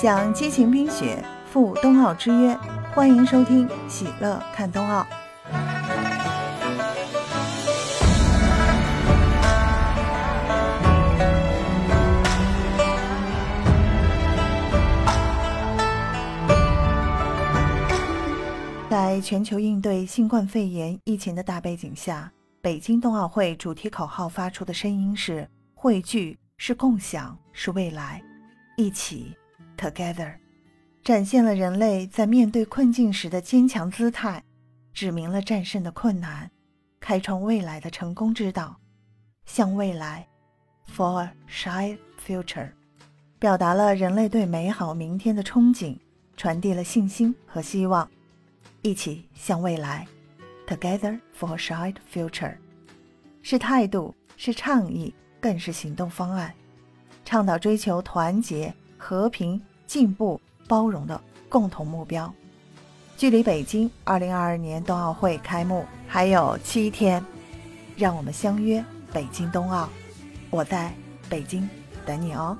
[0.00, 2.56] 向激情冰雪赴冬奥之约，
[2.94, 5.04] 欢迎收听《喜乐看冬奥》。
[18.88, 22.30] 在全球应对新冠肺炎疫情的大背景下，
[22.60, 28.22] 北京冬奥会主题口号发出的声音是“汇聚是共享是未来，
[28.76, 29.36] 一起
[29.78, 30.34] Together”，
[31.04, 34.42] 展现了人类在面对困境时的坚强姿态，
[34.92, 36.50] 指明了战胜的困难、
[37.00, 38.76] 开创未来的成功之道。
[39.46, 40.26] 向未来
[40.94, 42.72] ，For a shared future，
[43.38, 45.96] 表达了人类对美好明天的憧憬，
[46.36, 48.06] 传递了信心和希望。
[48.82, 50.06] 一起向未来
[50.66, 52.56] ，Together for a shared future，
[53.40, 56.54] 是态度，是倡议，更是行动方案，
[57.24, 61.18] 倡导追求团结、和平、进步、包容的
[61.48, 62.30] 共同目标。
[63.16, 67.24] 距离北京二零二二年冬奥会开幕还有七天，
[67.96, 69.88] 让我们相约北京冬奥，
[70.50, 70.92] 我在
[71.28, 71.68] 北京
[72.04, 72.56] 等你哦。